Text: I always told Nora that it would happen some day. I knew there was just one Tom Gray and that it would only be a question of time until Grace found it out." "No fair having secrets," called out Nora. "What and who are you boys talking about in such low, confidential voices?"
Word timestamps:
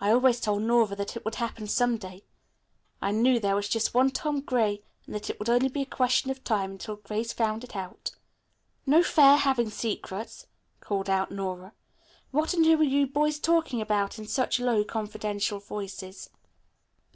I 0.00 0.12
always 0.12 0.40
told 0.40 0.62
Nora 0.62 0.96
that 0.96 1.14
it 1.14 1.26
would 1.26 1.34
happen 1.34 1.66
some 1.66 1.98
day. 1.98 2.24
I 3.02 3.10
knew 3.10 3.38
there 3.38 3.54
was 3.54 3.68
just 3.68 3.92
one 3.92 4.10
Tom 4.10 4.40
Gray 4.40 4.82
and 5.04 5.14
that 5.14 5.28
it 5.28 5.38
would 5.38 5.50
only 5.50 5.68
be 5.68 5.82
a 5.82 5.84
question 5.84 6.30
of 6.30 6.42
time 6.42 6.70
until 6.70 6.96
Grace 6.96 7.34
found 7.34 7.62
it 7.62 7.76
out." 7.76 8.12
"No 8.86 9.02
fair 9.02 9.36
having 9.36 9.68
secrets," 9.68 10.46
called 10.80 11.10
out 11.10 11.30
Nora. 11.30 11.74
"What 12.30 12.54
and 12.54 12.64
who 12.64 12.80
are 12.80 12.82
you 12.82 13.06
boys 13.06 13.38
talking 13.38 13.82
about 13.82 14.18
in 14.18 14.26
such 14.26 14.58
low, 14.58 14.84
confidential 14.84 15.58
voices?" 15.60 16.30